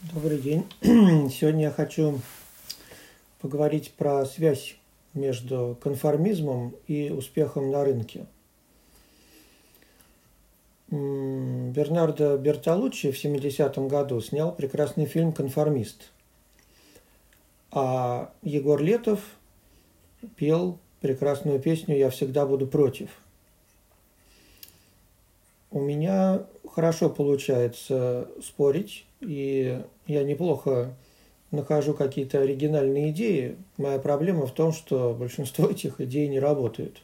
Добрый 0.00 0.38
день. 0.38 0.64
Сегодня 0.80 1.62
я 1.62 1.70
хочу 1.72 2.20
поговорить 3.40 3.92
про 3.94 4.24
связь 4.26 4.76
между 5.12 5.76
конформизмом 5.82 6.76
и 6.86 7.10
успехом 7.10 7.72
на 7.72 7.84
рынке. 7.84 8.26
Бернардо 10.88 12.38
Бертолуччи 12.38 13.10
в 13.10 13.16
70-м 13.16 13.88
году 13.88 14.20
снял 14.20 14.54
прекрасный 14.54 15.06
фильм 15.06 15.32
«Конформист», 15.32 16.12
а 17.72 18.32
Егор 18.42 18.80
Летов 18.80 19.18
пел 20.36 20.78
прекрасную 21.00 21.58
песню 21.58 21.96
«Я 21.96 22.10
всегда 22.10 22.46
буду 22.46 22.68
против». 22.68 23.10
У 25.70 25.80
меня 25.80 26.46
хорошо 26.74 27.10
получается 27.10 28.28
спорить 28.42 29.04
и 29.20 29.82
я 30.06 30.24
неплохо 30.24 30.94
нахожу 31.50 31.94
какие-то 31.94 32.40
оригинальные 32.40 33.10
идеи. 33.10 33.56
Моя 33.76 33.98
проблема 33.98 34.46
в 34.46 34.52
том, 34.52 34.72
что 34.72 35.14
большинство 35.14 35.66
этих 35.70 36.00
идей 36.00 36.28
не 36.28 36.40
работают. 36.40 37.02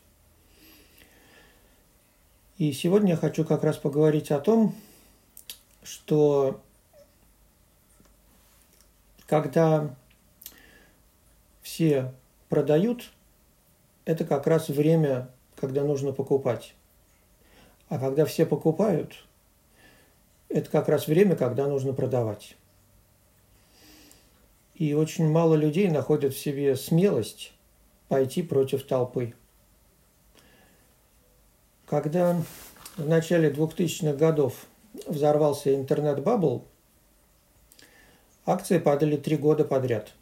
И 2.56 2.73
сегодня 2.73 3.11
я 3.11 3.16
хочу 3.16 3.45
как 3.45 3.65
раз 3.65 3.77
поговорить 3.77 4.30
о 4.30 4.39
том, 4.39 4.75
что 5.83 6.61
когда 9.27 9.97
все 11.62 12.12
продают, 12.48 13.11
это 14.05 14.25
как 14.25 14.47
раз 14.47 14.69
время, 14.69 15.31
когда 15.56 15.83
нужно 15.83 16.12
покупать. 16.12 16.75
А 17.88 17.98
когда 17.98 18.24
все 18.24 18.47
покупают– 18.47 19.24
это 20.55 20.70
как 20.70 20.88
раз 20.88 21.09
время, 21.09 21.34
когда 21.34 21.66
нужно 21.66 21.92
продавать. 21.92 22.56
И 24.75 24.95
очень 24.95 25.28
мало 25.28 25.56
людей 25.56 25.89
находят 25.89 26.33
в 26.33 26.39
себе 26.39 26.77
смелость 26.77 27.53
пойти 28.06 28.41
против 28.42 28.86
толпы. 28.86 29.34
Когда 31.86 32.41
в 32.97 33.09
начале 33.09 33.50
2000-х 33.50 34.12
годов 34.14 34.66
взорвался 35.06 35.75
интернет- 35.75 36.25
bubble, 36.25 36.64
акции 38.47 38.78
падали 38.78 39.16
три 39.16 39.37
года 39.37 39.64
подряд. 39.64 40.14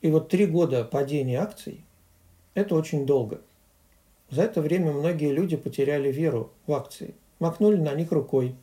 И 0.00 0.10
вот 0.10 0.30
три 0.30 0.46
года 0.46 0.84
падения 0.84 1.38
акций– 1.38 1.84
это 2.54 2.74
очень 2.74 3.04
долго. 3.04 3.42
За 4.30 4.42
это 4.42 4.60
время 4.60 4.92
многие 4.92 5.32
люди 5.32 5.56
потеряли 5.56 6.10
веру 6.12 6.52
в 6.66 6.72
акции– 6.72 7.14
махнули 7.38 7.76
на 7.76 7.94
них 7.94 8.12
рукой. 8.12 8.54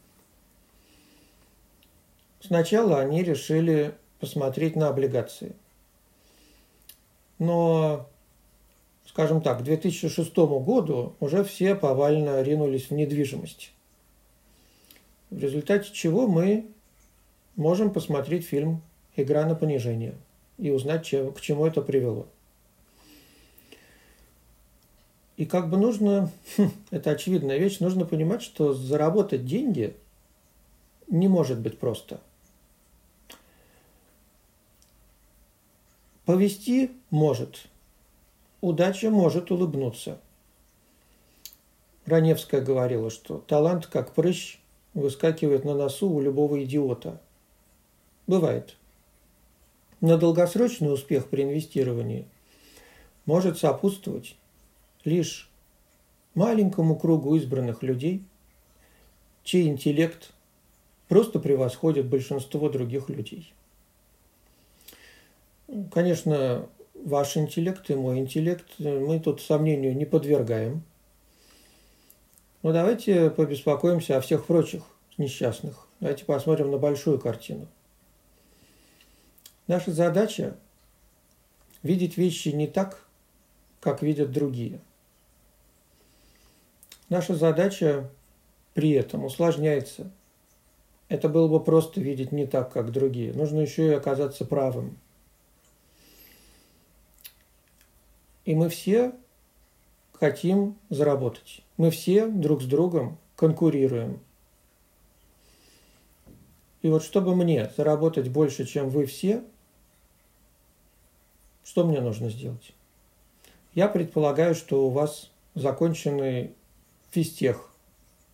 Сначала 2.40 3.00
они 3.00 3.24
решили 3.24 3.96
посмотреть 4.20 4.76
на 4.76 4.90
облигации. 4.90 5.56
Но, 7.40 8.08
скажем 9.06 9.42
так, 9.42 9.60
к 9.60 9.64
2006 9.64 10.36
году 10.36 11.16
уже 11.20 11.44
все 11.44 11.76
повально 11.76 12.42
ринулись 12.44 12.90
в 12.90 12.92
недвижимость. 12.92 13.72
В 15.32 15.40
результате 15.40 15.92
чего 15.92 16.28
мы 16.28 16.68
можем 17.56 17.92
посмотреть 17.92 18.46
фильм 18.46 18.82
«Игра 19.16 19.46
на 19.46 19.56
понижение» 19.56 20.14
и 20.58 20.70
узнать, 20.70 21.10
к 21.10 21.42
чему 21.42 21.66
это 21.66 21.82
привело. 21.82 22.28
И 25.38 25.46
как 25.46 25.70
бы 25.70 25.78
нужно, 25.78 26.32
хм, 26.58 26.72
это 26.92 27.12
очевидная 27.12 27.58
вещь, 27.58 27.80
нужно 27.80 28.06
понимать, 28.06 28.42
что 28.42 28.74
заработать 28.74 29.46
деньги 29.46 29.96
не 31.08 31.28
может 31.28 31.60
быть 31.60 31.78
просто. 31.78 32.22
Повести 36.26 36.92
может, 37.12 37.68
удача 38.62 39.10
может 39.10 39.52
улыбнуться. 39.52 40.20
Раневская 42.06 42.62
говорила, 42.62 43.10
что 43.10 43.40
талант, 43.40 43.88
как 43.88 44.14
прыщ, 44.14 44.60
выскакивает 44.94 45.66
на 45.66 45.76
носу 45.76 46.10
у 46.10 46.22
любого 46.22 46.64
идиота. 46.64 47.22
Бывает. 48.26 48.76
Но 50.02 50.18
долгосрочный 50.18 50.94
успех 50.94 51.28
при 51.30 51.44
инвестировании 51.44 52.26
может 53.26 53.60
сопутствовать 53.60 54.36
лишь 55.06 55.50
маленькому 56.34 56.98
кругу 56.98 57.36
избранных 57.36 57.82
людей, 57.82 58.24
чей 59.44 59.68
интеллект 59.68 60.34
просто 61.08 61.40
превосходит 61.40 62.08
большинство 62.08 62.70
других 62.70 63.10
людей. 63.10 63.54
Конечно, 65.92 66.68
ваш 66.94 67.38
интеллект 67.38 67.90
и 67.90 67.96
мой 67.96 68.20
интеллект 68.20 68.68
мы 68.78 69.20
тут 69.20 69.42
сомнению 69.42 69.96
не 69.96 70.06
подвергаем. 70.06 70.84
Но 72.62 72.74
давайте 72.74 73.30
побеспокоимся 73.30 74.18
о 74.18 74.22
всех 74.22 74.46
прочих 74.46 74.84
несчастных. 75.18 75.88
Давайте 76.00 76.26
посмотрим 76.26 76.72
на 76.72 76.78
большую 76.78 77.20
картину. 77.20 77.68
Наша 79.68 79.92
задача– 79.92 80.58
видеть 81.84 82.18
вещи 82.18 82.50
не 82.50 82.68
так, 82.68 83.08
как 83.80 84.02
видят 84.02 84.32
другие– 84.32 84.80
Наша 87.10 87.36
задача 87.36 88.10
при 88.74 88.92
этом 88.92 89.26
усложняется. 89.26 90.12
Это 91.08 91.30
было 91.30 91.48
бы 91.48 91.64
просто 91.64 92.02
видеть 92.02 92.32
не 92.32 92.48
так, 92.48 92.72
как 92.72 92.92
другие. 92.92 93.34
Нужно 93.34 93.60
еще 93.60 93.88
и 93.88 93.94
оказаться 93.94 94.44
правым. 94.46 94.98
И 98.44 98.56
мы 98.56 98.70
все 98.70 99.14
хотим 100.14 100.78
заработать. 100.90 101.62
Мы 101.78 101.92
все 101.92 102.28
друг 102.28 102.62
с 102.62 102.66
другом 102.66 103.18
конкурируем. 103.36 104.20
И 106.82 106.90
вот 106.90 107.04
чтобы 107.04 107.36
мне 107.36 107.72
заработать 107.76 108.30
больше, 108.30 108.66
чем 108.66 108.90
вы 108.90 109.06
все, 109.06 109.44
что 111.64 111.84
мне 111.84 112.00
нужно 112.00 112.30
сделать? 112.30 112.74
Я 113.74 113.88
предполагаю, 113.88 114.54
что 114.54 114.86
у 114.86 114.90
вас 114.90 115.32
законченный 115.56 116.54
физтех, 117.16 117.70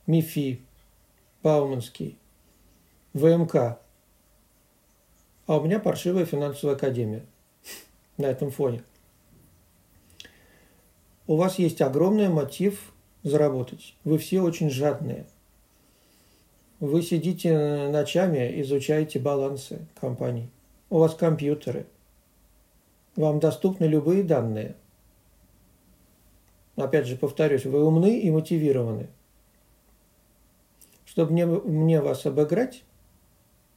МИФИ, 0.08 0.60
Бауманский, 1.44 2.18
ВМК. 3.14 3.80
А 5.46 5.58
у 5.58 5.64
меня 5.64 5.80
паршивая 5.80 6.26
финансовая 6.26 6.76
академия 6.76 7.24
на 8.18 8.26
этом 8.26 8.50
фоне. 8.50 8.84
У 11.28 11.36
вас 11.36 11.60
есть 11.60 11.80
огромный 11.82 12.30
мотив 12.30 12.92
заработать. 13.22 13.94
Вы 14.04 14.18
все 14.18 14.42
очень 14.42 14.72
жадные. 14.72 15.28
Вы 16.80 17.04
сидите 17.04 17.88
ночами, 17.90 18.62
изучаете 18.62 19.20
балансы 19.20 19.86
компаний. 20.00 20.50
У 20.90 20.98
вас 20.98 21.14
компьютеры. 21.14 21.86
Вам 23.16 23.40
доступны 23.40 23.86
любые 23.86 24.24
данные 24.24 24.76
опять 26.84 27.08
же 27.08 27.16
повторюсь, 27.16 27.66
вы 27.66 27.84
умны 27.84 28.20
и 28.20 28.30
мотивированы. 28.32 29.08
Чтобы 31.06 31.34
мне, 31.34 31.46
мне 31.46 32.02
вас 32.02 32.26
обыграть, 32.26 32.84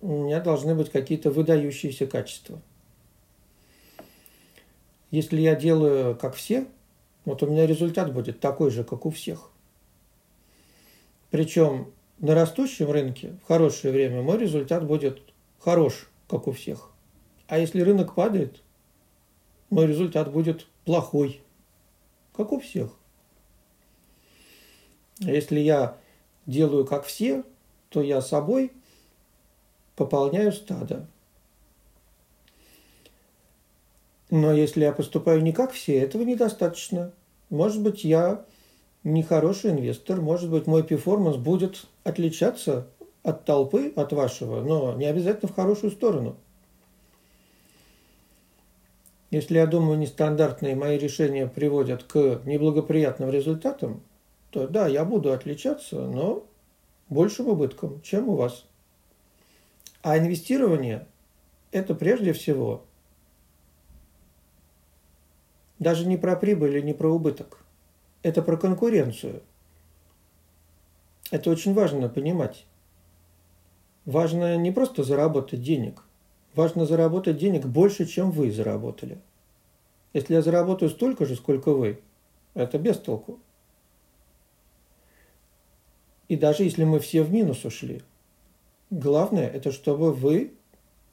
у 0.00 0.25
меня 0.25 0.41
должны 0.41 0.75
быть 0.75 0.91
какие-то 0.91 1.31
выдающиеся 1.31 2.06
качества. 2.06 2.60
Если 5.10 5.41
я 5.41 5.54
делаю 5.54 6.16
как 6.16 6.34
все, 6.34 6.66
вот 7.25 7.43
у 7.43 7.47
меня 7.47 7.66
результат 7.66 8.12
будет 8.12 8.41
такой 8.41 8.70
же, 8.70 8.84
как 8.84 9.06
у 9.06 9.10
всех. 9.10 9.50
Причем 11.31 11.93
на 12.19 12.34
растущем 12.34 12.91
рынке 12.91 13.37
в 13.43 13.47
хорошее 13.48 13.93
время 13.93 14.23
мой 14.23 14.38
результат 14.38 14.87
будет 14.87 15.20
хорош, 15.58 16.08
как 16.28 16.46
у 16.46 16.52
всех. 16.52 16.90
А 17.49 17.58
если 17.58 17.81
рынок 17.81 18.14
падает, 18.14 18.62
мой 19.70 19.87
результат 19.87 20.32
будет 20.32 20.67
плохой, 20.84 21.40
как 22.37 22.52
у 22.52 22.61
всех. 22.61 22.90
Если 25.19 25.61
я 25.61 25.96
делаю 26.46 26.84
как 26.84 27.05
все, 27.05 27.44
то 27.88 28.02
я 28.02 28.20
собой 28.20 28.72
пополняю 29.96 30.52
стадо. 30.52 31.06
Но 34.31 34.52
если 34.52 34.82
я 34.82 34.93
поступаю 34.93 35.43
не 35.43 35.52
как 35.52 35.72
все, 35.72 35.99
этого 35.99 36.22
недостаточно. 36.22 37.12
Может 37.50 37.82
быть, 37.82 38.02
я 38.02 38.44
не 39.05 39.22
хороший 39.22 39.70
инвестор, 39.70 40.20
может 40.20 40.50
быть, 40.50 40.66
мой 40.66 40.82
перформанс 40.82 41.37
будет 41.37 41.87
отличаться 42.02 42.88
от 43.22 43.44
толпы, 43.44 43.93
от 43.94 44.12
вашего, 44.12 44.62
но 44.62 44.94
не 44.94 45.05
обязательно 45.05 45.52
в 45.52 45.55
хорошую 45.55 45.93
сторону. 45.93 46.37
Если 49.31 49.56
я 49.56 49.66
думаю, 49.66 49.99
нестандартные 49.99 50.75
мои 50.75 50.96
решения 50.96 51.46
приводят 51.46 52.05
к 52.05 52.40
неблагоприятным 52.44 53.31
результатам, 53.31 54.02
то 54.54 54.68
да, 54.68 54.86
я 54.86 55.04
буду 55.04 55.32
отличаться, 55.32 56.06
но 56.06 56.46
большим 57.08 57.48
убытком, 57.48 58.00
чем 58.02 58.28
у 58.28 58.36
вас. 58.36 58.66
А 60.00 60.16
инвестирование– 60.16 61.08
это 61.72 61.96
прежде 61.96 62.32
всего 62.32 62.84
даже 65.80 66.06
не 66.06 66.16
про 66.16 66.36
прибыль 66.36 66.76
или 66.76 66.82
не 66.82 66.94
про 66.94 67.08
убыток. 67.08 67.64
Это 68.22 68.42
про 68.42 68.56
конкуренцию. 68.56 69.42
Это 71.32 71.50
очень 71.50 71.74
важно 71.74 72.08
понимать. 72.08 72.64
Важно 74.04 74.56
не 74.56 74.70
просто 74.70 75.02
заработать 75.02 75.62
денег. 75.62 76.04
Важно 76.54 76.86
заработать 76.86 77.38
денег 77.38 77.66
больше, 77.66 78.06
чем 78.06 78.30
вы 78.30 78.52
заработали. 78.52 79.18
Если 80.12 80.32
я 80.32 80.42
заработаю 80.42 80.90
столько 80.90 81.26
же, 81.26 81.34
сколько 81.34 81.74
вы, 81.74 82.00
это 82.54 82.78
без 82.78 82.98
толку. 82.98 83.40
И 86.29 86.37
даже 86.37 86.65
если 86.65 86.85
мы 86.85 87.00
все 87.00 87.23
в 87.23 87.32
минус 87.32 87.65
ушли, 87.65 88.03
главное 88.91 89.49
это 89.49 89.73
чтобы 89.73 90.12
вы, 90.12 90.53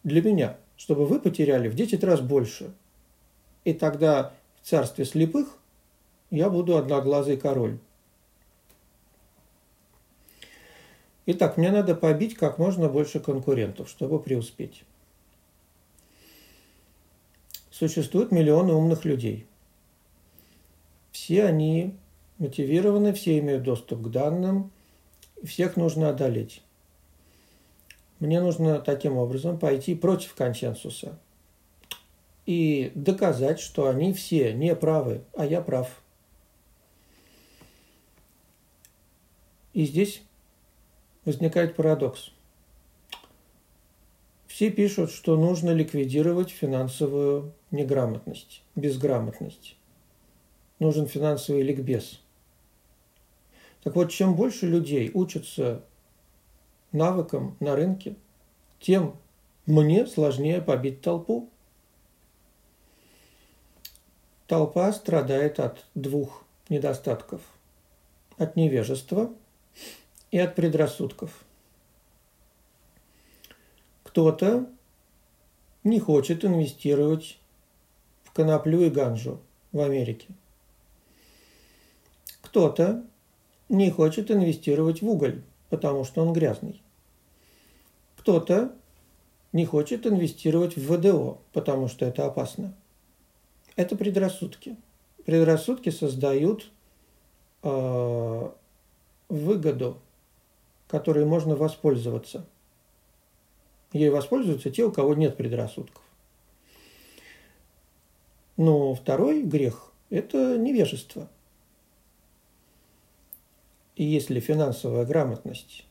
для 0.04 0.22
меня, 0.22 0.58
чтобы 0.78 1.06
вы 1.06 1.20
потеряли 1.20 1.68
в 1.68 1.76
10 1.76 2.04
раз 2.04 2.22
больше. 2.22 2.74
И 3.66 3.74
тогда 3.74 4.34
в 4.62 4.68
царстве 4.68 5.06
слепых 5.06 5.58
я 6.32 6.50
буду 6.50 6.78
одноглазый 6.78 7.38
король. 7.38 7.78
Итак, 11.28 11.58
мне 11.58 11.72
надо 11.72 11.94
побить 11.94 12.36
как 12.36 12.58
можно 12.58 12.90
больше 12.90 13.20
конкурентов, 13.20 13.90
чтобы 13.90 14.20
преуспеть. 14.20 14.84
Существуют 17.70 18.32
миллионы 18.32 18.74
умных 18.74 19.06
людей. 19.06 19.46
Все 21.12 21.46
они 21.46 21.96
мотивированы, 22.40 23.14
все 23.14 23.38
имеют 23.40 23.64
доступ 23.64 24.02
к 24.02 24.10
данным, 24.10 24.72
всех 25.44 25.76
нужно 25.78 26.10
одолеть. 26.10 26.62
Мне 28.20 28.40
нужно 28.40 28.80
таким 28.80 29.18
образом 29.18 29.58
пойти 29.58 29.96
против 29.96 30.36
консенсуса 30.36 31.18
и 32.46 32.92
доказать, 32.96 33.60
что 33.60 33.88
они 33.88 34.14
все 34.14 34.54
не 34.54 34.76
правы, 34.76 35.24
а 35.36 35.46
я 35.46 35.62
прав. 35.62 36.02
И 39.74 39.86
здесь 39.86 40.22
возникает 41.26 41.76
парадокс. 41.76 42.32
Все 44.48 44.70
пишут, 44.70 45.12
что 45.12 45.38
нужно 45.38 45.72
ликвидировать 45.72 46.52
финансовую 46.52 47.54
неграмотность, 47.72 48.62
безграмотность. 48.76 49.78
Нужен 50.78 51.08
финансовый 51.08 51.64
ликбез. 51.64 52.20
Так 53.84 53.96
вот, 53.96 54.12
чем 54.12 54.36
больше 54.36 54.68
людей 54.68 55.10
учатся 55.14 55.84
навыкам 56.92 57.58
на 57.60 57.76
рынке, 57.76 58.16
тем 58.80 59.18
мне 59.66 60.06
сложнее 60.06 60.62
побить 60.62 61.02
толпу. 61.02 61.50
Толпа 64.48 64.92
страдает 64.92 65.60
от 65.60 65.86
двух 65.96 66.44
недостатков. 66.70 67.42
От 68.38 68.56
невежества 68.56 69.34
и 70.32 70.38
от 70.38 70.56
предрассудков. 70.56 71.44
Кто-то 74.04 74.68
не 75.84 76.00
хочет 76.00 76.44
инвестировать 76.44 77.40
в 78.24 78.32
коноплю 78.34 78.82
и 78.82 78.90
ганжу 78.90 79.40
в 79.72 79.80
Америке. 79.80 80.28
Кто-то 82.42 83.06
не 83.72 83.90
хочет 83.90 84.30
инвестировать 84.30 85.02
в 85.02 85.10
уголь, 85.10 85.42
потому 85.70 86.04
что 86.04 86.22
он 86.22 86.34
грязный. 86.34 86.82
Кто-то 88.18 88.76
не 89.54 89.66
хочет 89.66 90.06
инвестировать 90.06 90.76
в 90.76 90.94
ВДО, 90.94 91.40
потому 91.54 91.88
что 91.88 92.06
это 92.06 92.26
опасно. 92.26 92.76
Это 93.78 93.96
предрассудки. 93.96 94.76
Предрассудки 95.26 95.90
создают 95.90 96.70
э, 97.64 98.50
выгоду, 99.30 100.00
которой 100.90 101.24
можно 101.26 101.56
воспользоваться. 101.56 102.46
Ей 103.94 104.10
воспользуются 104.10 104.70
те, 104.70 104.84
у 104.84 104.92
кого 104.92 105.16
нет 105.16 105.38
предрассудков. 105.38 106.04
Но 108.58 108.94
второй 108.96 109.44
грех– 109.44 109.94
это 110.10 110.58
невежество– 110.58 111.30
и 114.02 114.04
если 114.04 114.40
финансовая 114.40 115.06
грамотность 115.06 115.86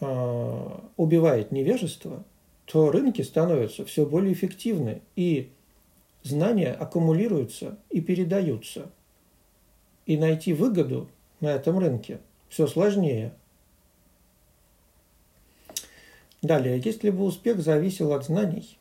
э, 0.00 0.78
убивает 0.98 1.50
невежество, 1.50 2.22
то 2.66 2.90
рынки 2.90 3.22
становятся 3.22 3.86
все 3.86 4.04
более 4.04 4.34
эффективны, 4.34 5.00
и 5.16 5.50
знания 6.22 6.70
аккумулируются 6.70 7.78
и 7.88 8.02
передаются. 8.02 8.90
И 10.04 10.18
найти 10.18 10.52
выгоду 10.52 11.08
на 11.40 11.52
этом 11.52 11.78
рынке 11.78 12.20
все 12.50 12.66
сложнее. 12.66 13.32
Далее, 16.42 16.78
если 16.84 17.08
бы 17.08 17.24
успех 17.24 17.62
зависел 17.62 18.12
от 18.12 18.26
знаний, 18.26 18.76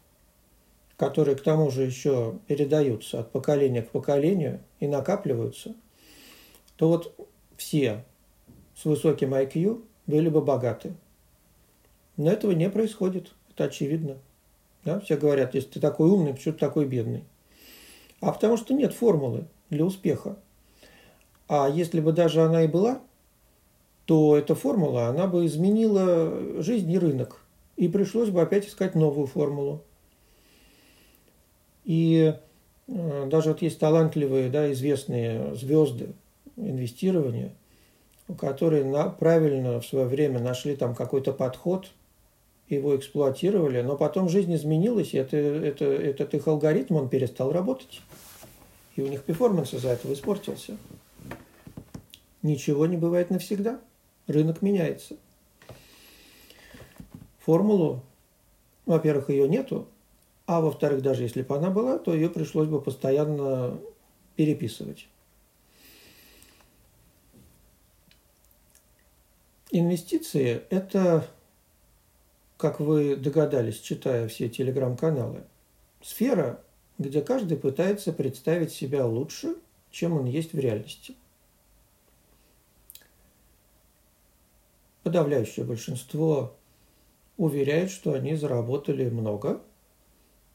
которые 0.97 1.37
к 1.37 1.43
тому 1.43 1.71
же 1.71 1.83
еще 1.83 2.37
передаются 2.45 3.21
от 3.21 3.31
поколения 3.31 3.83
к 3.83 3.91
поколению 3.91 4.59
и 4.81 4.87
накапливаются, 4.87 5.75
то 6.75 6.89
вот 6.89 7.30
все 7.61 8.03
с 8.75 8.85
высоким 8.85 9.35
IQ 9.35 9.83
были 10.07 10.29
бы 10.29 10.41
богаты. 10.41 10.95
Но 12.17 12.31
этого 12.31 12.51
не 12.53 12.69
происходит, 12.71 13.33
это 13.51 13.65
очевидно. 13.65 14.17
Да? 14.83 14.99
Все 14.99 15.15
говорят, 15.15 15.53
если 15.53 15.69
ты 15.69 15.79
такой 15.79 16.09
умный, 16.09 16.33
почему 16.33 16.55
ты 16.55 16.59
такой 16.59 16.85
бедный? 16.85 17.23
А 18.19 18.31
потому 18.31 18.57
что 18.57 18.73
нет 18.73 18.93
формулы 18.93 19.45
для 19.69 19.85
успеха. 19.85 20.37
А 21.47 21.69
если 21.69 21.99
бы 21.99 22.13
даже 22.13 22.41
она 22.41 22.63
и 22.63 22.67
была, 22.67 22.99
то 24.05 24.35
эта 24.35 24.55
формула, 24.55 25.07
она 25.07 25.27
бы 25.27 25.45
изменила 25.45 26.61
жизнь 26.63 26.91
и 26.91 26.97
рынок. 26.97 27.41
И 27.77 27.87
пришлось 27.87 28.29
бы 28.29 28.41
опять 28.41 28.67
искать 28.67 28.95
новую 28.95 29.27
формулу. 29.27 29.83
И 31.83 32.33
э, 32.87 33.27
даже 33.29 33.49
вот 33.49 33.61
есть 33.61 33.77
талантливые, 33.77 34.49
да, 34.49 34.71
известные 34.71 35.53
звезды, 35.53 36.13
инвестирования, 36.61 37.53
которые 38.39 38.85
на, 38.85 39.09
правильно 39.09 39.81
в 39.81 39.85
свое 39.85 40.05
время 40.05 40.39
нашли 40.39 40.75
там 40.75 40.95
какой-то 40.95 41.33
подход, 41.33 41.91
его 42.69 42.95
эксплуатировали, 42.95 43.81
но 43.81 43.97
потом 43.97 44.29
жизнь 44.29 44.55
изменилась, 44.55 45.13
и 45.13 45.17
это, 45.17 45.35
это, 45.35 45.85
этот 45.85 46.33
их 46.33 46.47
алгоритм, 46.47 46.95
он 46.95 47.09
перестал 47.09 47.51
работать. 47.51 48.01
И 48.95 49.01
у 49.01 49.07
них 49.07 49.23
перформанс 49.23 49.73
из-за 49.73 49.89
этого 49.89 50.13
испортился. 50.13 50.77
Ничего 52.41 52.85
не 52.85 52.97
бывает 52.97 53.29
навсегда. 53.29 53.79
Рынок 54.27 54.61
меняется. 54.61 55.15
Формулу, 57.39 58.03
во-первых, 58.85 59.29
ее 59.29 59.47
нету, 59.49 59.87
а 60.45 60.61
во-вторых, 60.61 61.01
даже 61.01 61.23
если 61.23 61.41
бы 61.41 61.55
она 61.55 61.69
была, 61.69 61.97
то 61.97 62.13
ее 62.13 62.29
пришлось 62.29 62.67
бы 62.67 62.81
постоянно 62.81 63.79
переписывать. 64.35 65.07
Инвестиции– 69.73 70.63
это, 70.69 71.25
как 72.57 72.81
вы 72.81 73.15
догадались, 73.15 73.79
читая 73.79 74.27
все 74.27 74.49
телеграм-каналы, 74.49 75.45
сфера, 76.01 76.61
где 76.97 77.21
каждый 77.21 77.57
пытается 77.57 78.11
представить 78.11 78.73
себя 78.73 79.05
лучше, 79.05 79.55
чем 79.89 80.17
он 80.17 80.25
есть 80.25 80.51
в 80.51 80.59
реальности. 80.59 81.15
Подавляющее 85.03 85.65
большинство 85.65 86.57
уверяет, 87.37 87.91
что 87.91 88.11
они 88.11 88.35
заработали 88.35 89.09
много, 89.09 89.61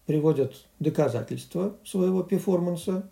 приводят 0.05 0.67
доказательства 0.79 1.79
своего 1.87 2.23
перформанса. 2.23 3.09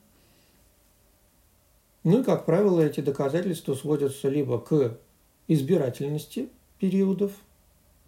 Ну 2.05 2.21
и, 2.21 2.25
как 2.25 2.45
правило, 2.45 2.83
эти 2.83 3.01
доказательства 3.01 3.75
сводятся 3.75 4.29
либо 4.29 4.61
к 4.61 4.99
избирательности 5.49 6.49
периодов 6.79 7.33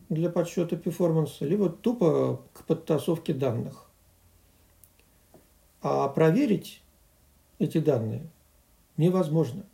для 0.08 0.30
подсчета 0.30 0.76
перформанса, 0.76 1.44
либо 1.44 1.68
тупо 1.68 2.42
к 2.52 2.64
подтасовке 2.64 3.34
данных. 3.34 3.90
А 5.82 6.08
проверить 6.08 6.82
эти 7.58 7.78
данные 7.78 8.26
невозможно. 8.96 9.64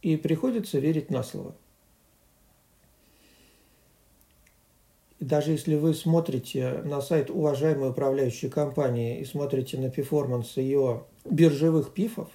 И 0.00 0.16
приходится 0.16 0.78
верить 0.78 1.10
на 1.10 1.22
слово. 1.22 1.54
И 5.20 5.24
даже 5.24 5.52
если 5.52 5.76
вы 5.76 5.94
смотрите 5.94 6.82
на 6.84 7.00
сайт 7.00 7.30
уважаемой 7.30 7.90
управляющей 7.90 8.48
компании 8.48 9.20
и 9.20 9.24
смотрите 9.24 9.78
на 9.78 9.88
performance 9.88 10.56
ее 10.56 11.04
биржевых 11.24 11.94
пифов, 11.94 12.28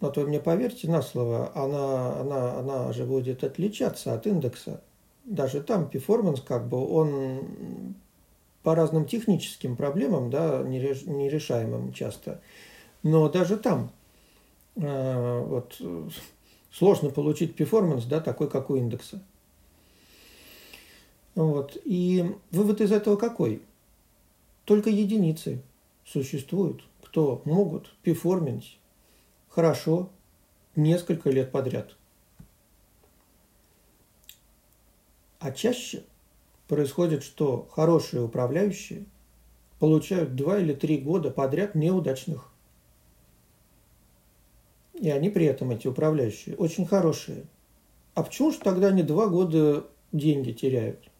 но 0.00 0.10
то 0.10 0.22
мне 0.22 0.40
поверьте 0.40 0.88
на 0.88 1.02
слово, 1.02 1.52
она, 1.54 2.20
она, 2.20 2.58
она 2.58 2.92
же 2.92 3.04
будет 3.04 3.44
отличаться 3.44 4.14
от 4.14 4.26
индекса 4.26 4.80
даже 5.24 5.62
там 5.62 5.88
performance 5.88 6.40
как 6.40 6.68
бы 6.68 6.84
он 6.86 7.94
по 8.62 8.74
разным 8.74 9.06
техническим 9.06 9.76
проблемам, 9.76 10.28
да, 10.28 10.62
нерешаемым 10.62 11.92
часто. 11.92 12.42
Но 13.02 13.28
даже 13.30 13.56
там 13.56 13.90
э, 14.76 15.44
вот, 15.46 15.80
сложно 16.70 17.10
получить 17.10 17.54
перформанс, 17.54 18.04
да, 18.04 18.20
такой, 18.20 18.50
как 18.50 18.68
у 18.68 18.76
индекса. 18.76 19.22
Вот. 21.34 21.78
И 21.84 22.34
вывод 22.50 22.80
из 22.82 22.92
этого 22.92 23.16
какой? 23.16 23.62
Только 24.66 24.90
единицы 24.90 25.62
существуют, 26.04 26.82
кто 27.02 27.40
могут 27.44 27.94
перформить 28.02 28.78
хорошо 29.50 30.10
несколько 30.76 31.28
лет 31.28 31.52
подряд. 31.52 31.96
А 35.38 35.52
чаще 35.52 36.04
происходит, 36.68 37.22
что 37.22 37.68
хорошие 37.72 38.22
управляющие 38.22 39.04
получают 39.78 40.36
два 40.36 40.58
или 40.58 40.72
три 40.72 40.98
года 40.98 41.30
подряд 41.30 41.74
неудачных. 41.74 42.48
И 44.94 45.10
они 45.10 45.30
при 45.30 45.46
этом, 45.46 45.70
эти 45.70 45.88
управляющие, 45.88 46.56
очень 46.56 46.86
хорошие. 46.86 47.44
А 48.14 48.22
почему 48.22 48.52
же 48.52 48.58
тогда 48.58 48.88
они 48.88 49.02
два 49.02 49.28
года 49.28 49.86
деньги 50.12 50.52
теряют? 50.52 51.10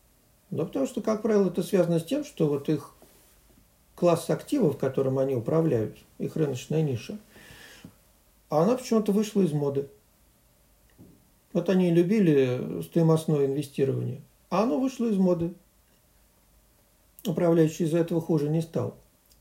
Да 0.50 0.66
потому 0.66 0.86
что, 0.86 1.00
как 1.00 1.22
правило, 1.22 1.48
это 1.48 1.62
связано 1.62 1.98
с 1.98 2.04
тем, 2.04 2.24
что 2.24 2.46
вот 2.46 2.68
их 2.68 2.94
класс 3.94 4.28
активов, 4.28 4.76
которым 4.76 5.18
они 5.18 5.34
управляют, 5.34 5.98
их 6.18 6.36
рыночная 6.36 6.82
ниша, 6.82 7.18
она 8.58 8.76
почему-то 8.76 9.12
вышла 9.12 9.42
из 9.42 9.52
моды. 9.52 9.88
Вот 11.52 11.68
они 11.68 11.90
любили 11.90 12.82
стоимостное 12.82 13.46
инвестирование, 13.46 14.20
а 14.50 14.64
оно 14.64 14.78
вышло 14.78 15.06
из 15.06 15.16
моды. 15.16 15.54
Управляющий 17.26 17.84
из-за 17.84 17.98
этого 17.98 18.20
хуже 18.20 18.48
не 18.48 18.60
стал. 18.60 18.96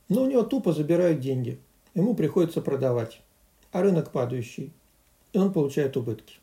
Но 0.08 0.22
у 0.22 0.26
него 0.26 0.42
тупо 0.42 0.72
забирают 0.72 1.20
деньги. 1.20 1.58
Ему 1.94 2.14
приходится 2.14 2.60
продавать. 2.60 3.20
А 3.72 3.82
рынок 3.82 4.10
падающий. 4.10 4.72
И 5.32 5.38
он 5.38 5.52
получает 5.52 5.96
убытки. 5.96 6.36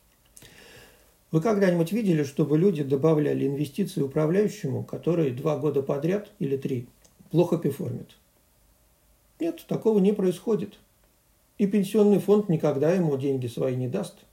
Вы 1.30 1.42
когда-нибудь 1.42 1.92
видели, 1.92 2.22
чтобы 2.22 2.56
люди 2.56 2.82
добавляли 2.82 3.46
инвестиции 3.46 4.00
управляющему, 4.00 4.82
который 4.82 5.30
два 5.30 5.58
года 5.58 5.82
подряд 5.82 6.30
или 6.38 6.56
три 6.56 6.86
плохо 7.30 7.58
перформит? 7.58 8.16
Нет, 9.38 9.64
такого 9.68 9.98
не 9.98 10.12
происходит. 10.12 10.78
И 11.58 11.66
пенсионный 11.66 12.20
фонд 12.20 12.48
никогда 12.48 12.92
ему 12.92 13.16
деньги 13.16 13.46
свои 13.46 13.76
не 13.76 13.88
даст– 13.88 14.18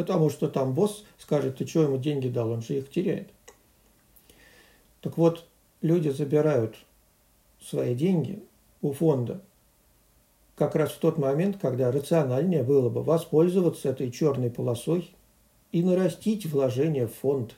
Потому 0.00 0.30
что 0.30 0.48
там 0.48 0.72
босс 0.72 1.04
скажет, 1.18 1.58
ты 1.58 1.66
что 1.66 1.82
ему 1.82 1.98
деньги 1.98 2.26
дал, 2.28 2.52
он 2.52 2.62
же 2.62 2.78
их 2.78 2.88
теряет. 2.88 3.28
Так 5.02 5.18
вот, 5.18 5.46
люди 5.82 6.08
забирают 6.08 6.74
свои 7.60 7.94
деньги 7.94 8.42
у 8.80 8.92
фонда 8.92 9.42
как 10.54 10.74
раз 10.74 10.92
в 10.92 11.00
тот 11.00 11.18
момент, 11.18 11.58
когда 11.60 11.92
рациональнее 11.92 12.62
было 12.62 12.88
бы 12.88 13.02
воспользоваться 13.02 13.90
этой 13.90 14.10
черной 14.10 14.50
полосой 14.50 15.14
и 15.70 15.82
нарастить 15.82 16.46
вложение 16.46 17.06
в 17.06 17.12
фонд. 17.12 17.56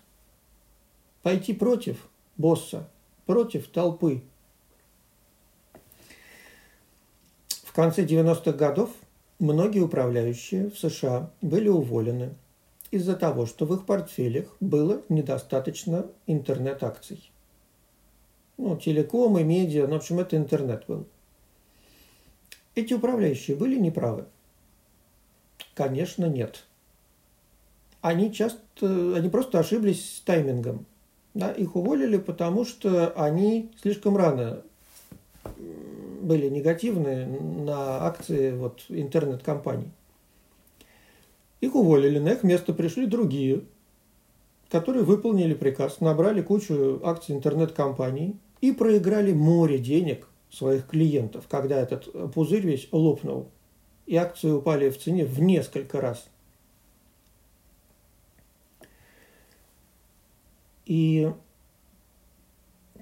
Пойти 1.22 1.52
против 1.52 2.08
босса, 2.36 2.88
против 3.24 3.68
толпы. 3.68 4.22
В 7.72 7.74
конце 7.74 8.04
90-х 8.04 8.52
годов 8.52 8.90
Многие 9.42 9.80
управляющие 9.80 10.70
в 10.70 10.78
США 10.78 11.32
были 11.40 11.66
уволены 11.66 12.36
из-за 12.92 13.16
того, 13.16 13.44
что 13.44 13.66
в 13.66 13.74
их 13.74 13.86
портфелях 13.86 14.46
было 14.60 15.02
недостаточно 15.08 16.06
интернет-акций. 16.28 17.32
Ну, 18.56 18.76
телеком 18.76 19.36
и 19.38 19.42
медиа, 19.42 19.88
ну, 19.88 19.94
в 19.94 19.96
общем, 19.96 20.20
это 20.20 20.36
интернет 20.36 20.84
был. 20.86 21.08
Эти 22.76 22.94
управляющие 22.94 23.56
были 23.56 23.80
неправы? 23.80 24.26
Конечно, 25.74 26.26
нет. 26.26 26.62
Они 28.00 28.32
часто, 28.32 29.16
они 29.16 29.28
просто 29.28 29.58
ошиблись 29.58 30.18
с 30.18 30.20
таймингом. 30.20 30.86
Да, 31.34 31.50
их 31.50 31.74
уволили, 31.74 32.18
потому 32.18 32.64
что 32.64 33.12
они 33.16 33.72
слишком 33.82 34.16
рано 34.16 34.62
были 36.22 36.48
негативные 36.48 37.26
на 37.26 38.06
акции 38.06 38.52
вот, 38.52 38.84
интернет-компаний. 38.88 39.90
Их 41.60 41.74
уволили, 41.74 42.18
на 42.18 42.30
их 42.30 42.42
место 42.42 42.72
пришли 42.72 43.06
другие, 43.06 43.62
которые 44.68 45.04
выполнили 45.04 45.54
приказ, 45.54 46.00
набрали 46.00 46.42
кучу 46.42 47.00
акций 47.04 47.34
интернет-компаний 47.34 48.36
и 48.60 48.72
проиграли 48.72 49.32
море 49.32 49.78
денег 49.78 50.28
своих 50.50 50.86
клиентов, 50.86 51.46
когда 51.48 51.80
этот 51.80 52.32
пузырь 52.32 52.66
весь 52.66 52.88
лопнул, 52.92 53.48
и 54.06 54.16
акции 54.16 54.50
упали 54.50 54.90
в 54.90 54.98
цене 54.98 55.24
в 55.24 55.40
несколько 55.40 56.00
раз. 56.00 56.28
И 60.84 61.32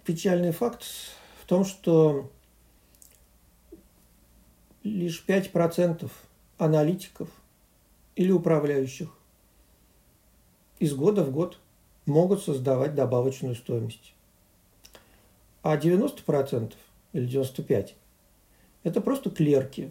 печальный 0.04 0.52
факт 0.52 0.84
в 1.42 1.46
том, 1.46 1.64
что 1.64 2.30
лишь 4.82 5.24
5% 5.26 6.10
аналитиков 6.58 7.28
или 8.16 8.32
управляющих 8.32 9.10
из 10.78 10.94
года 10.94 11.24
в 11.24 11.30
год 11.30 11.58
могут 12.06 12.42
создавать 12.42 12.94
добавочную 12.94 13.54
стоимость. 13.54 14.14
А 15.62 15.76
90% 15.76 16.74
или 17.12 17.28
95% 17.28 17.92
это 18.82 19.00
просто 19.02 19.30
клерки, 19.30 19.90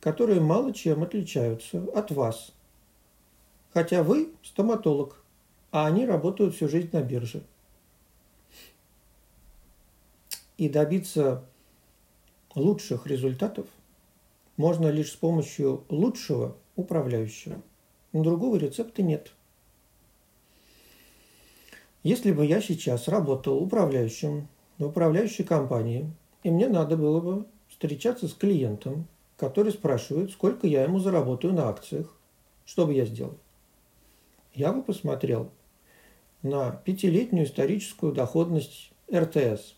которые 0.00 0.40
мало 0.40 0.72
чем 0.72 1.02
отличаются 1.02 1.82
от 1.94 2.12
вас. 2.12 2.52
Хотя 3.72 4.04
вы 4.04 4.32
стоматолог, 4.42 5.22
а 5.72 5.86
они 5.86 6.06
работают 6.06 6.54
всю 6.54 6.68
жизнь 6.68 6.90
на 6.92 7.02
бирже. 7.02 7.42
И 10.56 10.68
добиться 10.68 11.44
лучших 12.54 13.06
результатов– 13.06 13.66
можно 14.60 14.88
лишь 14.88 15.12
с 15.12 15.16
помощью 15.16 15.84
лучшего 15.88 16.54
управляющего. 16.76 17.62
Но 18.12 18.22
другого 18.22 18.56
рецепта 18.56 19.02
нет. 19.02 19.32
Если 22.02 22.30
бы 22.30 22.44
я 22.44 22.60
сейчас 22.60 23.08
работал 23.08 23.56
управляющим 23.56 24.48
в 24.76 24.84
управляющей 24.84 25.44
компании, 25.44 26.12
и 26.42 26.50
мне 26.50 26.68
надо 26.68 26.98
было 26.98 27.22
бы 27.22 27.46
встречаться 27.68 28.28
с 28.28 28.34
клиентом, 28.34 29.06
который 29.38 29.72
спрашивает, 29.72 30.30
сколько 30.30 30.66
я 30.66 30.82
ему 30.82 30.98
заработаю 30.98 31.54
на 31.54 31.70
акциях, 31.70 32.14
что 32.66 32.86
бы 32.86 32.92
я 32.92 33.06
сделал? 33.06 33.38
Я 34.52 34.74
бы 34.74 34.82
посмотрел 34.82 35.50
на 36.42 36.70
пятилетнюю 36.70 37.46
историческую 37.46 38.12
доходность 38.12 38.92
РТС. 39.10 39.76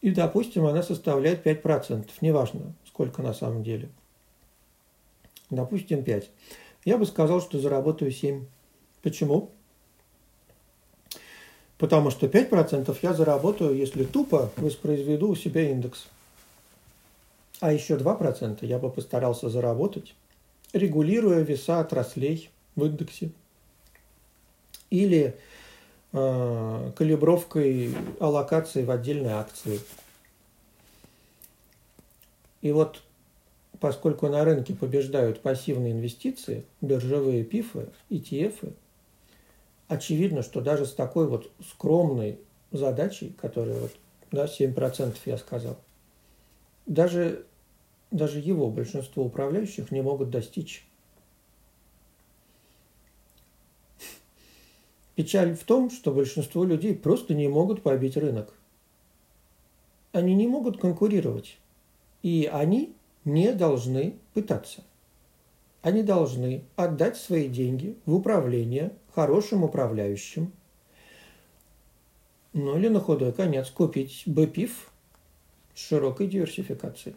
И, 0.00 0.10
допустим, 0.10 0.66
она 0.66 0.82
составляет 0.82 1.46
5%, 1.46 2.08
неважно, 2.20 2.74
сколько 2.94 3.22
на 3.22 3.34
самом 3.34 3.64
деле. 3.64 3.88
Допустим, 5.50 6.04
5. 6.04 6.30
Я 6.84 6.96
бы 6.96 7.06
сказал, 7.06 7.42
что 7.42 7.58
заработаю 7.58 8.12
7. 8.12 8.46
Почему? 9.02 9.50
Потому 11.76 12.10
что 12.10 12.26
5% 12.26 12.96
я 13.02 13.12
заработаю, 13.12 13.74
если 13.74 14.04
тупо 14.04 14.50
воспроизведу 14.56 15.28
у 15.28 15.34
себя 15.34 15.68
индекс. 15.68 16.06
А 17.58 17.72
еще 17.72 17.96
2% 17.96 18.64
я 18.64 18.78
бы 18.78 18.90
постарался 18.90 19.48
заработать, 19.48 20.14
регулируя 20.72 21.40
веса 21.40 21.80
отраслей 21.80 22.48
в 22.76 22.84
индексе. 22.84 23.30
Или 24.90 25.34
э, 26.12 26.92
калибровкой 26.96 27.92
аллокации 28.20 28.84
в 28.84 28.90
отдельные 28.92 29.34
акции– 29.34 29.80
и 32.64 32.72
вот 32.72 33.02
поскольку 33.78 34.26
на 34.28 34.42
рынке 34.42 34.74
побеждают 34.74 35.42
пассивные 35.42 35.92
инвестиции, 35.92 36.64
биржевые 36.80 37.44
пифы, 37.44 37.90
ETF, 38.08 38.72
очевидно, 39.86 40.42
что 40.42 40.62
даже 40.62 40.86
с 40.86 40.94
такой 40.94 41.28
вот 41.28 41.50
скромной 41.68 42.38
задачей, 42.72 43.36
которая 43.38 43.78
вот, 43.78 43.92
да, 44.32 44.46
7% 44.46 45.14
я 45.26 45.36
сказал, 45.36 45.76
даже, 46.86 47.44
даже 48.10 48.40
его 48.40 48.70
большинство 48.70 49.26
управляющих 49.26 49.90
не 49.90 50.00
могут 50.00 50.30
достичь. 50.30 50.86
Печаль 55.16 55.54
в 55.54 55.64
том, 55.64 55.90
что 55.90 56.12
большинство 56.12 56.64
людей 56.64 56.94
просто 56.94 57.34
не 57.34 57.46
могут 57.46 57.82
побить 57.82 58.16
рынок. 58.16 58.54
Они 60.12 60.34
не 60.34 60.46
могут 60.46 60.80
конкурировать. 60.80 61.58
И 62.24 62.48
они 62.50 62.96
не 63.26 63.52
должны 63.52 64.16
пытаться. 64.32 64.82
Они 65.82 66.02
должны 66.02 66.64
отдать 66.74 67.18
свои 67.18 67.48
деньги 67.48 67.98
в 68.06 68.14
управление 68.14 68.96
хорошим 69.14 69.62
управляющим 69.62 70.50
Ну 72.54 72.78
или 72.78 72.88
на 72.88 73.00
худой 73.00 73.34
конец 73.34 73.68
купить 73.68 74.22
БПИФ 74.24 74.90
с 75.74 75.78
широкой 75.78 76.26
диверсификацией. 76.26 77.14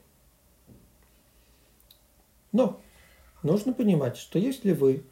Но 2.52 2.82
нужно 3.44 3.72
понимать, 3.72 4.18
что 4.18 4.38
если 4.40 4.74
вы 4.74 5.06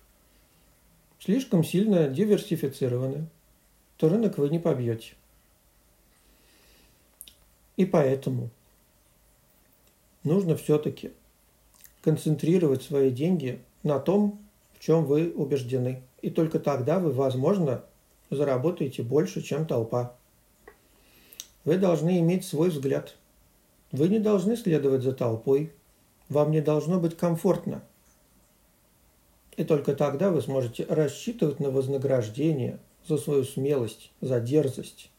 слишком 1.19 1.63
сильно 1.63 2.09
диверсифицированы, 2.09 3.29
то 3.95 4.09
рынок 4.09 4.39
вы 4.39 4.49
не 4.49 4.59
побьете. 4.59 5.13
И 7.77 7.85
поэтому 7.85 8.49
нужно 10.25 10.55
все-таки 10.55 11.11
концентрировать 12.01 12.83
свои 12.83 13.09
деньги 13.09 13.61
на 13.83 13.99
том, 13.99 14.39
в 14.73 14.79
чем 14.79 15.05
вы 15.05 15.31
убеждены. 15.35 16.03
И 16.21 16.29
только 16.29 16.59
тогда 16.59 16.99
вы, 16.99 17.11
возможно, 17.11 17.83
заработаете 18.29 19.03
больше, 19.03 19.41
чем 19.41 19.65
толпа. 19.65 20.15
Вы 21.63 21.77
должны 21.77 22.19
иметь 22.19 22.45
свой 22.45 22.69
взгляд. 22.69 23.15
Вы 23.91 24.09
не 24.09 24.19
должны 24.19 24.57
следовать 24.57 25.03
за 25.03 25.13
толпой. 25.13 25.71
Вам 26.29 26.51
не 26.51 26.61
должно 26.61 26.99
быть 26.99 27.17
комфортно. 27.17 27.83
И 29.57 29.63
только 29.63 29.95
тогда 29.95 30.31
вы 30.31 30.41
сможете 30.41 30.85
рассчитывать 30.85 31.59
на 31.59 31.71
вознаграждение 31.71 32.79
за 33.07 33.17
свою 33.17 33.43
смелость, 33.43 34.11
за 34.19 34.39
дерзость, 34.39 35.09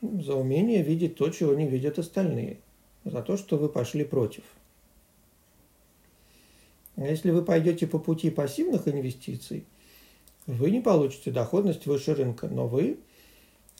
за 0.00 0.34
умение 0.34 0.82
видеть 0.82 1.16
то, 1.16 1.28
чего 1.30 1.54
не 1.54 1.68
видят 1.68 1.98
остальные, 1.98 2.60
за 3.10 3.22
то, 3.22 3.36
что 3.36 3.56
вы 3.56 3.68
пошли 3.68 4.04
против. 4.04 4.42
А 6.96 7.02
если 7.02 7.30
вы 7.30 7.44
пойдете 7.44 7.86
по 7.86 7.98
пути 7.98 8.30
пассивных 8.30 8.88
инвестиций, 8.88 9.64
вы 10.46 10.70
не 10.70 10.80
получите 10.80 11.30
доходность 11.30 11.86
выше 11.86 12.14
рынка, 12.14 12.48
но 12.48 12.66
вы 12.66 12.98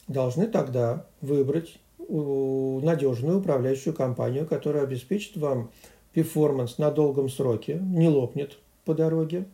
должны 0.07 0.47
тогда 0.47 1.05
выбрать 1.21 1.79
надежную 1.97 3.39
управляющую 3.39 3.93
компанию, 3.93 4.47
которая 4.47 4.83
обеспечит 4.83 5.37
вам 5.37 5.71
перформанс 6.13 6.77
на 6.77 6.91
долгом 6.91 7.29
сроке, 7.29 7.79
не 7.81 8.07
лопнет 8.07 8.57
по 8.85 8.93
дороге, 8.93 9.45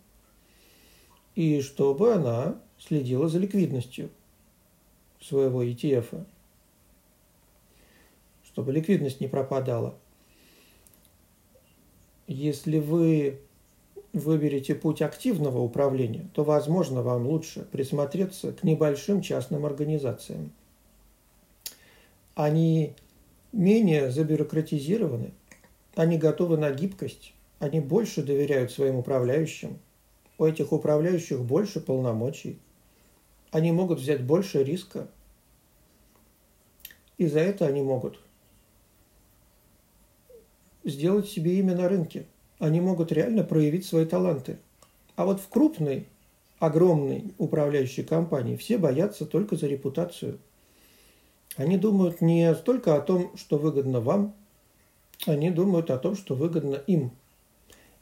и 1.36 1.62
чтобы 1.62 2.13
она 2.13 2.62
следила 2.79 3.27
за 3.27 3.39
ликвидностью 3.39 4.10
своего 5.20 5.63
ETF, 5.63 6.25
чтобы 8.55 8.71
ликвидность 8.71 9.19
не 9.19 9.27
пропадала. 9.27 9.95
Если 12.25 12.79
вы 12.79 13.41
выберете 14.13 14.75
путь 14.75 15.01
активного 15.01 15.59
управления, 15.59 16.29
то, 16.33 16.45
возможно, 16.45 17.01
вам 17.01 17.27
лучше 17.27 17.67
присмотреться 17.69 18.53
к 18.53 18.63
небольшим 18.63 19.19
частным 19.21 19.65
организациям. 19.65 20.53
Они 22.33 22.95
менее 23.51 24.09
забюрократизированы, 24.09 25.33
они 25.93 26.17
готовы 26.17 26.55
на 26.55 26.71
гибкость, 26.71 27.33
они 27.59 27.81
больше 27.81 28.24
доверяют 28.24 28.71
своим 28.71 28.95
управляющим, 28.95 29.79
у 30.38 30.45
этих 30.45 30.71
управляющих 30.71 31.41
больше 31.43 31.81
полномочий, 31.81 32.57
они 33.51 33.74
могут 33.74 34.00
взять 34.00 34.24
больше 34.24 34.63
риска, 34.63 35.09
и 37.17 37.27
за 37.27 37.41
это 37.41 37.67
они 37.67 37.81
могут 37.81 38.21
сделать 40.86 41.27
себе 41.27 41.60
имя 41.60 41.75
на 41.75 41.89
рынке– 41.89 42.25
они 42.60 42.80
могут 42.80 43.12
реально 43.12 43.44
проявить 43.44 43.86
свои 43.86 44.06
таланты. 44.06 44.58
А 45.15 45.25
вот 45.25 45.39
в 45.39 45.48
крупной, 45.50 46.08
огромной 46.60 47.34
управляющей 47.38 48.04
компании 48.04 48.56
все 48.56 48.77
боятся 48.77 49.25
только 49.25 49.56
за 49.56 49.68
репутацию. 49.68 50.39
Они 51.57 51.77
думают 51.77 52.22
не 52.22 52.53
столько 52.55 52.96
о 52.96 53.01
том, 53.01 53.36
что 53.38 53.57
выгодно 53.57 54.01
вам, 54.01 54.33
они 55.25 55.50
думают 55.50 55.90
о 55.90 55.98
том, 55.98 56.16
что 56.16 56.36
выгодно 56.36 56.75
им. 56.75 57.12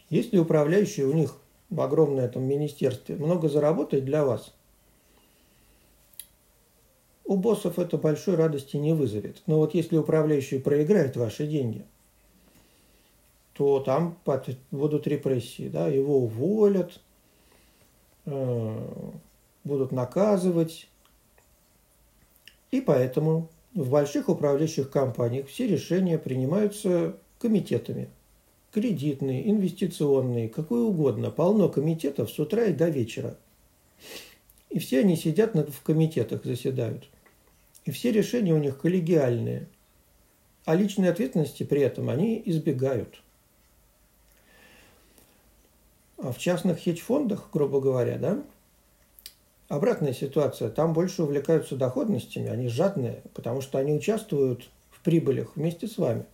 Если 0.10 0.38
управляющий 0.38 1.04
у 1.04 1.14
них 1.14 1.38
в 1.70 1.82
огромном 1.82 2.20
этом 2.20 2.44
министерстве 2.44 3.16
много 3.16 3.50
заработает 3.50 4.06
для 4.06 4.26
вас, 4.26 4.54
у 7.26 7.38
боссов 7.38 7.80
это 7.80 7.98
большой 7.98 8.36
радости 8.36 8.78
не 8.78 8.94
вызовет. 8.94 9.42
Но 9.48 9.58
вот 9.58 9.74
если 9.74 9.98
управляющий 9.98 10.60
проиграет 10.60 11.16
ваши 11.16 11.48
деньги– 11.48 11.86
то 13.54 13.80
там 13.80 14.18
будут 14.72 15.08
репрессии, 15.08 15.70
да, 15.70 15.88
его 15.88 16.20
уволят, 16.20 17.00
э, 18.26 18.88
будут 19.64 19.92
наказывать. 19.92 20.88
И 22.72 22.82
поэтому 22.82 23.50
в 23.74 23.90
больших 23.92 24.30
управляющих 24.30 24.90
компаниях 24.90 25.48
все 25.48 25.68
решения 25.68 26.18
принимаются 26.18 27.16
комитетами. 27.40 28.10
Кредитные, 28.72 29.50
инвестиционные, 29.50 30.50
какое 30.50 30.82
угодно. 30.82 31.30
Полно 31.30 31.70
комитетов 31.70 32.32
с 32.32 32.40
утра 32.40 32.66
и 32.66 32.74
до 32.74 32.90
вечера. 32.90 33.38
И 34.72 34.80
все 34.80 35.02
они 35.02 35.16
сидят 35.16 35.54
в 35.54 35.84
комитетах, 35.84 36.44
заседают. 36.44 37.08
И 37.86 37.92
все 37.92 38.12
решения 38.12 38.54
у 38.54 38.58
них 38.58 38.80
коллегиальные. 38.80 39.68
А 40.66 40.74
личной 40.76 41.10
ответственности 41.10 41.64
при 41.64 41.82
этом 41.82 42.10
они 42.10 42.42
избегают. 42.46 43.22
А 46.24 46.32
в 46.32 46.38
частных 46.38 46.82
хедж-фондах, 46.82 47.50
грубо 47.52 47.82
говоря, 47.82 48.18
да, 48.18 48.42
обратная 49.68 50.14
ситуация. 50.14 50.70
Там 50.70 50.94
больше 50.94 51.22
увлекаются 51.24 51.76
доходностями, 51.76 52.48
они 52.48 52.70
жадные, 52.70 53.24
потому 53.34 53.60
что 53.60 53.78
они 53.78 53.94
участвуют 53.94 54.70
в 54.90 55.02
прибылях 55.02 55.58
вместе 55.58 55.86
с 55.86 55.98
вами. 55.98 56.26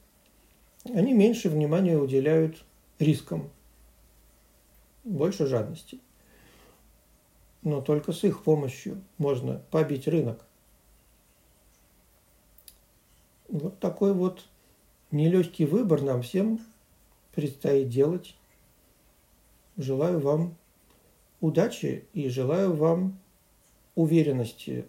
Они 0.86 1.12
меньше 1.14 1.50
внимания 1.50 1.98
уделяют 1.98 2.64
рискам, 3.00 3.50
больше 5.04 5.48
жадности. 5.48 6.00
Но 7.64 7.82
только 7.82 8.14
с 8.14 8.24
их 8.24 8.44
помощью 8.44 9.02
можно 9.18 9.60
побить 9.72 10.08
рынок. 10.08 10.46
Вот 13.48 13.80
такой 13.80 14.14
вот 14.14 14.46
нелегкий 15.10 15.66
выбор 15.66 16.04
нам 16.04 16.22
всем 16.22 16.60
предстоит 17.34 17.90
делать 17.90 18.36
Желаю 19.80 20.20
вам 20.20 20.58
удачи 21.40 22.04
и 22.12 22.28
желаю 22.28 22.76
вам 22.76 23.18
уверенности 23.96 24.86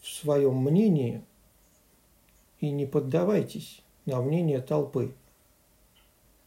в 0.00 0.08
своем 0.08 0.56
мнении 0.56 1.22
и 2.58 2.72
не 2.72 2.84
поддавайтесь 2.84 3.80
на 4.06 4.20
мнение 4.20 4.60
толпы. 4.60 5.14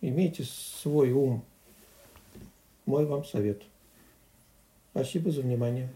Имейте 0.02 0.44
свой 0.44 1.14
ум. 1.14 1.46
Мой 2.86 3.06
вам 3.06 3.24
совет. 3.24 3.62
Спасибо 4.92 5.32
за 5.32 5.42
внимание. 5.42 5.90